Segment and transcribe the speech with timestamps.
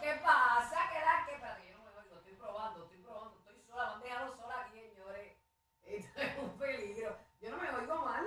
[0.00, 0.76] Qué pasa?
[0.90, 1.24] ¿Qué da?
[1.26, 1.34] ¿Qué?
[1.34, 2.16] Espérate, yo no me oigo.
[2.16, 3.36] Estoy probando, estoy probando.
[3.38, 3.86] Estoy sola.
[3.86, 5.36] Me han dejado sola aquí, señores.
[5.84, 7.16] Esto es un peligro.
[7.40, 8.24] Yo no me oigo mal.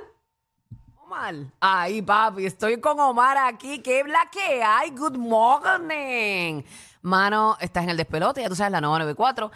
[0.97, 1.35] Omar.
[1.59, 3.81] Ay, papi, estoy con Omar aquí.
[3.81, 4.91] ¿Qué la que hay?
[4.91, 6.63] Good morning.
[7.01, 9.51] Mano, estás en el despelote, ya tú sabes, la 994.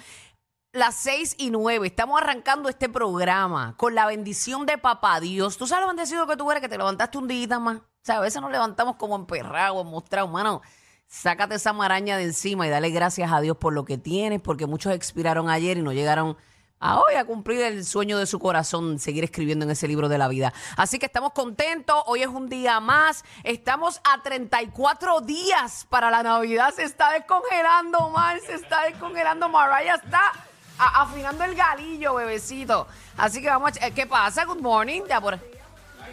[0.73, 1.87] Las 6 y 9.
[1.87, 5.57] Estamos arrancando este programa con la bendición de papá Dios.
[5.57, 7.77] ¿Tú sabes lo bendecido que tú eres que te levantaste un día más?
[7.77, 10.61] O sea, a veces nos levantamos como emperrados, mostrados, mano.
[11.07, 14.65] Sácate esa maraña de encima y dale gracias a Dios por lo que tienes, porque
[14.65, 16.35] muchos expiraron ayer y no llegaron
[16.79, 20.17] a hoy a cumplir el sueño de su corazón, seguir escribiendo en ese libro de
[20.17, 20.53] la vida.
[20.75, 26.23] Así que estamos contentos, hoy es un día más, estamos a 34 días para la
[26.23, 30.33] Navidad, se está descongelando, Omar, se está descongelando, Mariah está
[30.77, 32.85] afinando el galillo, bebecito.
[33.15, 33.91] Así que vamos a...
[33.91, 34.45] ¿Qué pasa?
[34.45, 35.39] Good morning, ya por...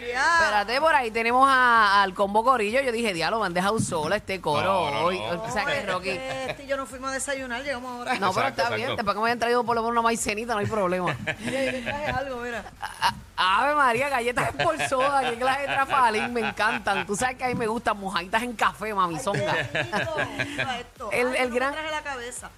[0.02, 2.80] Espérate, por ahí tenemos a- al combo corillo.
[2.80, 5.18] Yo dije, diablo, me han dejado sola este coro No, no, hoy.
[5.18, 5.42] no.
[5.42, 6.10] O sea que Rocky.
[6.10, 8.14] Este y yo no fuimos a desayunar, llegamos ahora.
[8.14, 8.80] No, pero Exacto, está bien.
[8.90, 8.96] exacto.
[8.96, 11.16] Después que me hayan traído por lo menos una maicenita, no hay problema.
[11.40, 12.64] Mira, yo te traje algo, mira.
[12.80, 17.04] A- Ave María, galletas en por soda, qué clase de trafalín, me encantan.
[17.04, 19.52] Tú sabes que a mí me gustan mojaditas en café, mami zonga.
[19.72, 20.14] Rico,
[20.46, 21.10] mira esto.
[21.10, 22.50] El- Ay, el no me gran- traje la cabeza.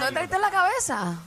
[0.00, 1.18] ¿No trajiste en la cabeza?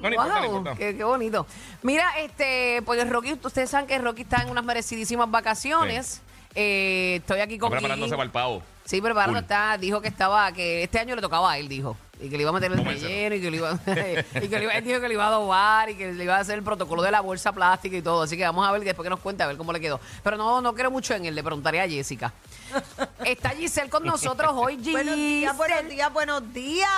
[0.00, 0.78] no importa, no Wow, importa.
[0.78, 1.46] qué, qué bonito.
[1.82, 6.22] Mira, este, pues Rocky, ustedes saben que Rocky está en unas merecidísimas vacaciones.
[6.54, 8.62] Eh, estoy aquí con Está preparándose para el pavo.
[8.86, 9.42] Sí, preparando Full.
[9.42, 11.96] está, dijo que estaba, que este año le tocaba a él, dijo.
[12.18, 13.72] Y que le iba a meter el relleno y que le iba,
[14.42, 16.34] y que le iba- él dijo que le iba a adobar y que le iba
[16.36, 18.22] a hacer el protocolo de la bolsa plástica y todo.
[18.22, 20.00] Así que vamos a ver después que nos cuente a ver cómo le quedó.
[20.22, 22.32] Pero no, no creo mucho en él, le preguntaré a Jessica.
[23.24, 24.92] Está Giselle con nosotros hoy, Giselle.
[24.94, 26.88] Buenos días, buenos días, buenos días.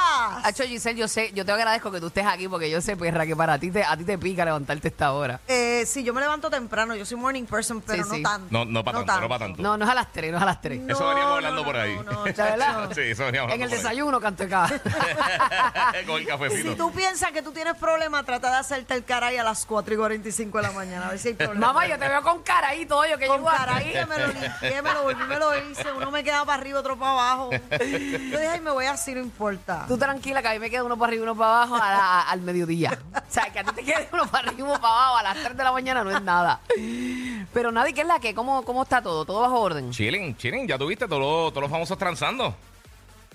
[0.45, 3.27] Hacho, Giselle, yo sé, yo te agradezco que tú estés aquí porque yo sé, perra,
[3.27, 5.41] que para ti te, a ti te pica levantarte esta hora.
[5.49, 8.23] Eh, sí, yo me levanto temprano, yo soy morning person, pero Sí, no sí.
[8.23, 8.47] tanto.
[8.51, 9.63] No, no para tanto, no para tanto.
[9.63, 10.83] No, no es a las 3, no es a las 3.
[10.89, 11.95] Eso veníamos hablando por ahí.
[11.97, 12.91] No, no, ¿De verdad?
[12.95, 13.97] Sí, eso veníamos En el hablando por ahí.
[13.97, 14.69] desayuno canto acá.
[16.07, 16.71] Con el cafecito.
[16.73, 19.95] Si tú piensas que tú tienes problemas, trata de hacerte el caray a las 4
[19.95, 21.67] y 4.45 de la mañana, a ver si hay problema.
[21.69, 23.57] Mamá, yo te veo con cara ahí todo, yo que Con aquí.
[23.57, 25.93] caray que me lo limpié, me lo volví, me lo hice.
[25.93, 27.51] Uno me queda para arriba, otro para abajo.
[27.53, 27.79] Yo
[28.39, 29.85] dije, ay, me voy así, no importa.
[29.89, 31.79] Tú tranquila, que a mí me queda uno para arriba y uno para abajo a
[31.91, 32.99] la- al mediodía.
[33.15, 35.23] O sea, que a ti te quede uno para arriba y uno para abajo a
[35.23, 36.61] las 3 de la mañana no es nada.
[37.53, 38.35] Pero nadie, ¿qué es la que?
[38.35, 39.25] ¿Cómo, ¿Cómo está todo?
[39.25, 39.91] ¿Todo bajo orden?
[39.91, 40.69] Chilling, chilling.
[40.69, 42.55] Ya tuviste todos los, todos los famosos transando.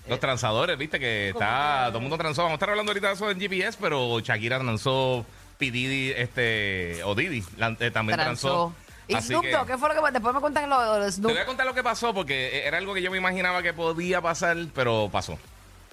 [0.06, 1.86] Los transadores, viste que está.
[1.88, 2.42] Todo el mundo transó.
[2.42, 5.24] Vamos a estar hablando ahorita de eso en GPS, pero Shakira transó.
[5.58, 5.70] P.
[5.70, 7.02] Diddy, este.
[7.04, 8.48] O Didi la- eh, también transó.
[8.48, 8.74] Transó.
[9.06, 9.66] ¿Y Así Snoop que- Dogg?
[9.66, 10.12] ¿Qué fue lo que pasó?
[10.12, 11.32] Después me cuentan lo, lo de Te Snoop.
[11.32, 14.20] voy a contar lo que pasó porque era algo que yo me imaginaba que podía
[14.20, 15.38] pasar, pero pasó.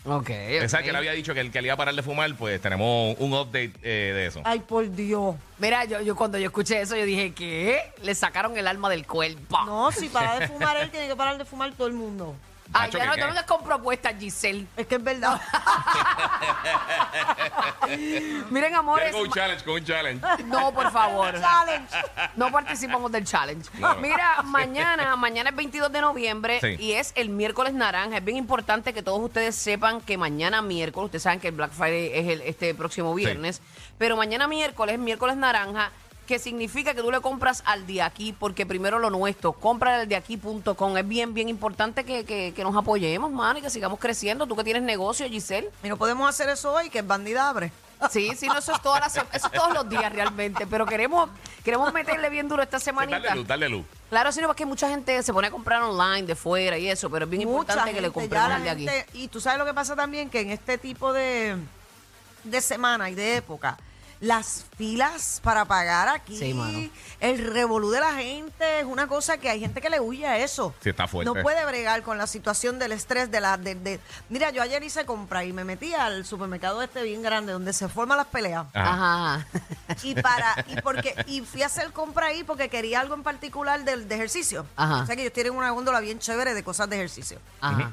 [0.03, 0.83] Ok, Esa ok.
[0.83, 3.15] que le había dicho que el que le iba a parar de fumar, pues tenemos
[3.19, 4.41] un update eh, de eso.
[4.43, 5.35] Ay, por Dios.
[5.59, 7.79] Mira, yo, yo cuando yo escuché eso, yo dije, ¿qué?
[8.01, 9.59] Le sacaron el alma del cuerpo.
[9.65, 12.35] No, si para de fumar él, tiene que parar de fumar todo el mundo.
[12.73, 13.21] Ay, Nacho, ya ¿qué no qué?
[13.21, 14.65] te vengas con propuestas, Giselle.
[14.77, 15.39] Es que es verdad.
[18.49, 19.05] Miren, amores.
[19.09, 20.43] Quiero con un challenge, con un challenge.
[20.45, 21.33] No, por favor.
[21.41, 21.87] Challenge.
[22.35, 23.69] No participamos del challenge.
[23.79, 23.95] No.
[23.95, 26.75] Mira, mañana, mañana es 22 de noviembre Sí.
[26.79, 28.17] y es el miércoles naranja.
[28.17, 31.71] Es bien importante que todos ustedes sepan que mañana miércoles, ustedes saben que el Black
[31.71, 33.61] Friday es el, este próximo viernes,
[33.97, 35.91] pero mañana miércoles es miércoles naranja.
[36.27, 40.07] Que significa que tú le compras al de aquí, porque primero lo nuestro, compra al
[40.07, 40.97] de aquí.com.
[40.97, 44.47] Es bien, bien importante que, que, que nos apoyemos, mano, y que sigamos creciendo.
[44.47, 45.69] Tú que tienes negocio, Giselle.
[45.83, 47.71] Y no podemos hacer eso hoy, que es bandida abre.
[48.09, 50.87] Sí, sí, no, eso es, todas las sem- eso es todos los días realmente, pero
[50.87, 51.29] queremos,
[51.63, 53.19] queremos meterle bien duro esta semanita.
[53.19, 53.85] Dale luz, dale luz.
[54.09, 57.25] Claro, sino porque mucha gente se pone a comprar online de fuera y eso, pero
[57.25, 59.07] es bien Mucha importante que le compremos al de la aquí.
[59.13, 61.55] Y tú sabes lo que pasa también, que en este tipo de,
[62.43, 63.77] de semana y de época,
[64.21, 66.89] las filas para pagar aquí, Sí, mano.
[67.19, 70.37] el revolú de la gente, es una cosa que hay gente que le huye a
[70.37, 70.73] eso.
[70.81, 71.25] Sí, está fuerte.
[71.33, 73.57] No puede bregar con la situación del estrés de la...
[73.57, 77.51] De, de- Mira, yo ayer hice compra y me metí al supermercado este bien grande
[77.51, 78.67] donde se forman las peleas.
[78.73, 79.33] Ajá.
[79.35, 79.47] Ajá.
[80.03, 83.83] Y para, y porque, y fui a hacer compra ahí porque quería algo en particular
[83.83, 84.65] del de ejercicio.
[84.75, 85.01] Ajá.
[85.01, 87.39] O sea que ellos tienen una góndola bien chévere de cosas de ejercicio.
[87.59, 87.91] Ajá.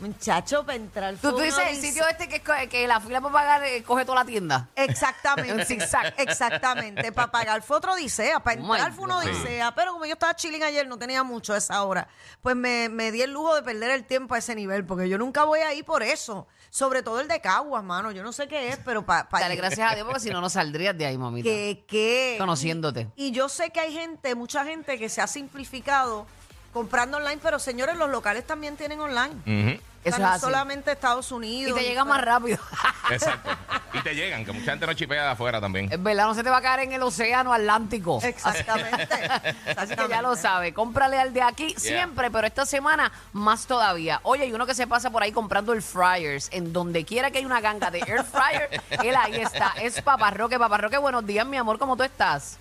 [0.00, 3.32] Muchacho, para entrar Tú, dices el sitio este que, es co- que la fila para
[3.32, 4.68] pagar eh, coge toda la tienda.
[4.74, 5.52] Exactamente.
[5.54, 6.14] Un zigzag.
[6.16, 7.12] Exactamente.
[7.12, 8.40] Para pagar fue otra odisea.
[8.40, 9.24] Para Oh my entrar fue una God.
[9.26, 9.74] odisea.
[9.74, 12.08] Pero como yo estaba chilling ayer, no tenía mucho a esa hora.
[12.42, 14.84] Pues me, me di el lujo de perder el tiempo a ese nivel.
[14.84, 16.46] Porque yo nunca voy ahí por eso.
[16.70, 18.10] Sobre todo el de Caguas, mano.
[18.12, 19.28] Yo no sé qué es, pero para.
[19.30, 21.44] Dale gracias a Dios porque si no, no saldrías de ahí, mamita.
[21.48, 23.08] que, que Conociéndote.
[23.16, 26.26] Y yo sé que hay gente, mucha gente que se ha simplificado
[26.72, 29.34] comprando online, pero señores, los locales también tienen online.
[29.44, 29.82] Ujú.
[30.00, 30.40] O sea, Eso no es así.
[30.40, 31.78] solamente Estados Y Unidos.
[31.78, 32.58] te llega más rápido.
[33.10, 33.50] Exacto.
[33.92, 35.92] Y te llegan, que mucha gente no chipea de afuera también.
[35.92, 38.18] Es verdad, no se te va a caer en el océano Atlántico.
[38.22, 39.06] Exactamente.
[39.76, 44.20] Así que ya lo sabe, cómprale al de aquí siempre, pero esta semana más todavía.
[44.22, 46.48] Oye, hay uno que se pasa por ahí comprando el fryers.
[46.50, 49.74] En donde quiera que hay una ganga de air fryer, él ahí está.
[49.82, 50.58] Es Paparroque.
[50.58, 52.58] Paparroque, buenos días, mi amor, ¿cómo tú estás?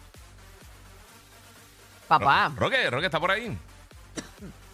[2.07, 2.51] Papá.
[2.57, 3.57] Roque, Roque está por ahí.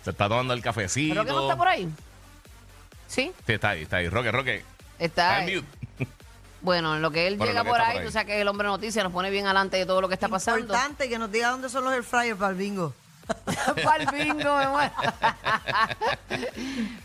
[0.03, 1.15] Se está tomando el cafecito.
[1.15, 1.87] ¿Roque no está por ahí?
[3.15, 3.31] ¿Sí?
[3.47, 4.09] Sí, está ahí, está ahí.
[4.09, 4.63] Roque, Roque.
[4.99, 5.41] Está.
[5.41, 5.63] Mute.
[6.61, 8.05] Bueno, en lo que él Bueno, llega que por ahí, por ahí.
[8.07, 10.29] tú sabes que el hombre noticia nos pone bien adelante de todo lo que está
[10.29, 10.61] pasando.
[10.61, 12.91] Importante que nos diga dónde son los air fryers para el bingo.
[13.83, 14.91] Para el bingo, me muero.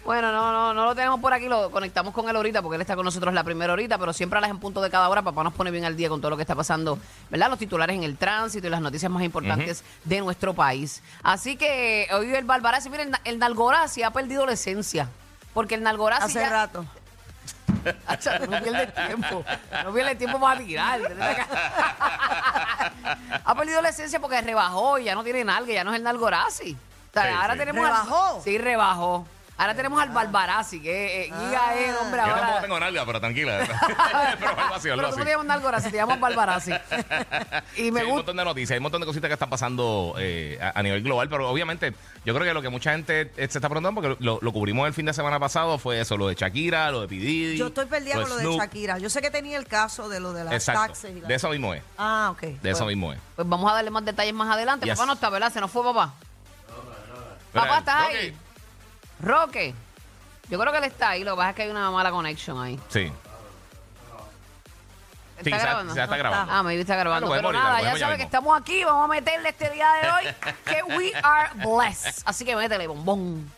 [0.05, 2.83] bueno, no, no, no lo tenemos por aquí, lo conectamos con él ahorita porque él
[2.83, 5.23] está con nosotros la primera horita, pero siempre a las en punto de cada hora,
[5.23, 6.99] papá nos pone bien al día con todo lo que está pasando,
[7.31, 7.51] ¿verdad?
[7.51, 11.03] Los titulares en el tránsito y las noticias más importantes de nuestro país.
[11.23, 15.09] Así que hoy el Barbarazzi, miren, el, el Nalgorazi ha perdido la esencia.
[15.55, 16.85] Porque el Nalgorazi Hace ya- rato.
[18.51, 19.45] No pierdes tiempo.
[19.85, 21.01] No pierdes tiempo para tirar.
[23.45, 26.03] ha perdido la esencia porque rebajó y ya no tiene nalga, ya no es el
[26.03, 26.77] Nalgorazi.
[27.11, 27.59] O sea, Sí, ahora sí.
[27.59, 28.41] tenemos al- ¿Rebajó?
[28.45, 29.27] sí, rebajó.
[29.61, 32.61] Ahora tenemos al Barbarazzi, que eh, Giga es el hombre Yo tampoco ahora.
[32.63, 33.59] tengo nalga, pero tranquila.
[34.41, 36.73] pero algo así, algo Pero tú no te llamas te llamas Barbarazzi.
[37.77, 38.13] y me Sí, hay un gusta.
[38.15, 41.03] montón de noticias, hay un montón de cositas que están pasando eh, a, a nivel
[41.03, 41.93] global, pero obviamente
[42.25, 44.87] yo creo que lo que mucha gente eh, se está preguntando, porque lo, lo cubrimos
[44.87, 47.15] el fin de semana pasado, fue eso, lo de Shakira, lo de P.
[47.17, 48.61] Diddy, Yo estoy perdida con lo de Snoop.
[48.61, 48.97] Shakira.
[48.99, 51.15] Yo sé que tenía el caso de lo de las Exacto, taxes.
[51.17, 52.41] y la- de eso mismo es, Ah, ok.
[52.41, 52.87] de eso Bueno.
[52.87, 53.19] mismo es.
[53.37, 54.87] Pues vamos a darle más detalles más adelante.
[54.87, 54.95] Yes.
[54.97, 55.53] Papá no está, ¿verdad?
[55.53, 56.15] Se nos fue papá.
[57.53, 58.17] Papá, ¿estás Roque.
[58.17, 58.37] ahí?
[59.23, 59.75] Roque.
[60.49, 62.61] Yo creo que él está ahí, lo que pasa es que hay una mala conexión
[62.61, 62.79] ahí.
[62.89, 63.13] Sí,
[65.39, 65.95] ¿Él sí, está grabando?
[65.95, 66.53] se está No grabando.
[66.53, 67.27] Ah, me está grabando.
[67.27, 68.37] Ah, lo Pero podemos nada, ahorita, ya lo podemos ya sabe que mismo.
[68.37, 68.85] estamos aquí.
[68.85, 70.35] Vamos a meterle este día de hoy
[70.65, 72.23] que we are blessed.
[72.27, 73.51] Así que métele, bombón.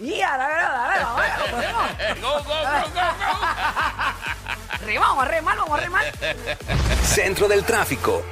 [0.00, 1.22] Y ahora, dale, dale, vamos,
[1.72, 2.20] vamos.
[2.20, 2.90] Go, go, go,
[4.94, 6.04] go, vamos a remar, vamos a remar.
[7.02, 8.22] Centro del tráfico.